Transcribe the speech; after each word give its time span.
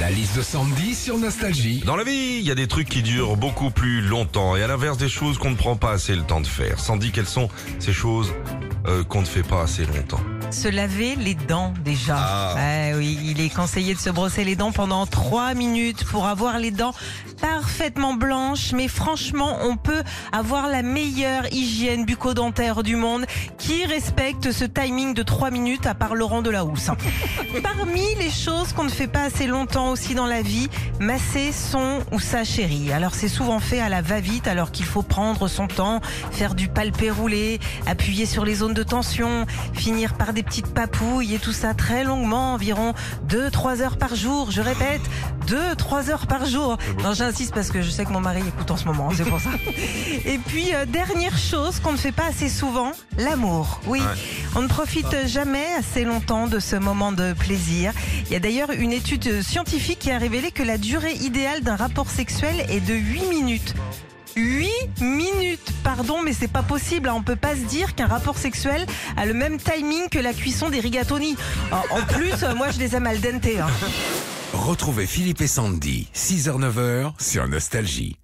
La 0.00 0.10
liste 0.10 0.36
de 0.36 0.42
Sandy 0.42 0.92
sur 0.92 1.18
Nostalgie. 1.18 1.80
Dans 1.86 1.94
la 1.94 2.02
vie, 2.02 2.38
il 2.38 2.42
y 2.42 2.50
a 2.50 2.56
des 2.56 2.66
trucs 2.66 2.88
qui 2.88 3.02
durent 3.02 3.36
beaucoup 3.36 3.70
plus 3.70 4.00
longtemps 4.00 4.56
et 4.56 4.62
à 4.62 4.66
l'inverse 4.66 4.98
des 4.98 5.08
choses 5.08 5.38
qu'on 5.38 5.50
ne 5.50 5.56
prend 5.56 5.76
pas 5.76 5.92
assez 5.92 6.16
le 6.16 6.22
temps 6.22 6.40
de 6.40 6.48
faire. 6.48 6.80
Sandy, 6.80 7.12
quelles 7.12 7.26
sont 7.26 7.48
ces 7.78 7.92
choses 7.92 8.32
euh, 8.88 9.04
qu'on 9.04 9.20
ne 9.20 9.26
fait 9.26 9.44
pas 9.44 9.62
assez 9.62 9.86
longtemps? 9.86 10.20
Se 10.50 10.68
laver 10.68 11.16
les 11.16 11.34
dents 11.34 11.74
déjà. 11.84 12.16
Ah. 12.16 12.54
Ouais, 12.54 12.92
oui, 12.96 13.18
il 13.24 13.40
est 13.40 13.52
conseillé 13.52 13.94
de 13.94 13.98
se 13.98 14.10
brosser 14.10 14.44
les 14.44 14.56
dents 14.56 14.72
pendant 14.72 15.04
3 15.04 15.54
minutes 15.54 16.04
pour 16.04 16.26
avoir 16.26 16.58
les 16.58 16.70
dents 16.70 16.94
parfaitement 17.40 18.14
blanches. 18.14 18.72
Mais 18.72 18.88
franchement, 18.88 19.58
on 19.62 19.76
peut 19.76 20.02
avoir 20.32 20.68
la 20.68 20.82
meilleure 20.82 21.52
hygiène 21.52 22.04
bucco-dentaire 22.04 22.82
du 22.82 22.96
monde 22.96 23.26
qui 23.58 23.84
respecte 23.84 24.52
ce 24.52 24.64
timing 24.64 25.12
de 25.12 25.22
3 25.22 25.50
minutes 25.50 25.86
à 25.86 25.94
part 25.94 26.14
Laurent 26.14 26.40
Delahousse. 26.40 26.90
Parmi 27.62 28.14
les 28.18 28.30
choses 28.30 28.72
qu'on 28.72 28.84
ne 28.84 28.90
fait 28.90 29.08
pas 29.08 29.24
assez 29.24 29.46
longtemps 29.46 29.90
aussi 29.90 30.14
dans 30.14 30.26
la 30.26 30.42
vie, 30.42 30.68
masser 31.00 31.50
son 31.52 32.00
ou 32.12 32.20
sa 32.20 32.44
chérie. 32.44 32.92
Alors 32.92 33.14
c'est 33.14 33.28
souvent 33.28 33.58
fait 33.60 33.80
à 33.80 33.88
la 33.88 34.02
va-vite 34.02 34.46
alors 34.46 34.70
qu'il 34.70 34.86
faut 34.86 35.02
prendre 35.02 35.48
son 35.48 35.66
temps, 35.66 36.00
faire 36.30 36.54
du 36.54 36.68
palpé 36.68 37.10
roulé, 37.10 37.58
appuyer 37.86 38.24
sur 38.24 38.44
les 38.44 38.56
zones 38.56 38.74
de 38.74 38.82
tension, 38.82 39.46
finir 39.72 40.14
par 40.14 40.32
des 40.32 40.43
petites 40.44 40.72
papouilles 40.72 41.34
et 41.34 41.38
tout 41.38 41.52
ça 41.52 41.74
très 41.74 42.04
longuement, 42.04 42.52
environ 42.54 42.94
2-3 43.28 43.80
heures 43.82 43.96
par 43.96 44.14
jour. 44.14 44.50
Je 44.50 44.60
répète, 44.60 45.00
2-3 45.48 46.10
heures 46.10 46.26
par 46.26 46.46
jour. 46.46 46.78
Non, 47.02 47.14
j'insiste 47.14 47.54
parce 47.54 47.70
que 47.70 47.82
je 47.82 47.90
sais 47.90 48.04
que 48.04 48.10
mon 48.12 48.20
mari 48.20 48.40
écoute 48.46 48.70
en 48.70 48.76
ce 48.76 48.84
moment, 48.84 49.10
c'est 49.16 49.24
pour 49.24 49.40
ça. 49.40 49.50
Et 50.24 50.38
puis, 50.38 50.74
euh, 50.74 50.86
dernière 50.86 51.36
chose 51.38 51.80
qu'on 51.80 51.92
ne 51.92 51.96
fait 51.96 52.12
pas 52.12 52.26
assez 52.28 52.48
souvent, 52.48 52.92
l'amour. 53.18 53.80
Oui, 53.86 54.00
Ouais. 54.00 54.06
on 54.56 54.62
ne 54.62 54.68
profite 54.68 55.26
jamais 55.26 55.64
assez 55.78 56.04
longtemps 56.04 56.46
de 56.46 56.58
ce 56.58 56.76
moment 56.76 57.12
de 57.12 57.32
plaisir. 57.32 57.92
Il 58.26 58.32
y 58.32 58.36
a 58.36 58.40
d'ailleurs 58.40 58.70
une 58.70 58.92
étude 58.92 59.42
scientifique 59.42 59.98
qui 60.00 60.10
a 60.10 60.18
révélé 60.18 60.50
que 60.50 60.62
la 60.62 60.78
durée 60.78 61.14
idéale 61.14 61.62
d'un 61.62 61.76
rapport 61.76 62.10
sexuel 62.10 62.64
est 62.68 62.80
de 62.80 62.94
8 62.94 63.22
minutes. 63.30 63.74
8 64.36 64.68
minutes, 65.00 65.72
pardon, 65.82 66.20
mais 66.22 66.32
c'est 66.32 66.48
pas 66.48 66.62
possible. 66.62 67.08
hein. 67.08 67.14
On 67.16 67.22
peut 67.22 67.36
pas 67.36 67.54
se 67.54 67.60
dire 67.62 67.94
qu'un 67.94 68.06
rapport 68.06 68.36
sexuel 68.38 68.86
a 69.16 69.26
le 69.26 69.34
même 69.34 69.58
timing 69.58 70.08
que 70.10 70.18
la 70.18 70.32
cuisson 70.32 70.70
des 70.70 70.80
rigatoni. 70.80 71.36
En 71.70 72.02
plus, 72.12 72.42
euh, 72.42 72.54
moi 72.54 72.70
je 72.70 72.78
les 72.78 72.94
aime 72.96 73.06
al 73.06 73.20
dente. 73.20 73.46
hein. 73.46 73.66
Retrouvez 74.52 75.06
Philippe 75.06 75.40
et 75.40 75.46
Sandy, 75.48 76.08
6h-9h 76.14 77.12
sur 77.20 77.46
Nostalgie. 77.48 78.16